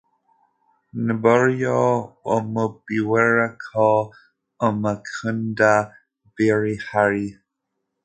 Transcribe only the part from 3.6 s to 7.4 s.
ko umukunda birihariye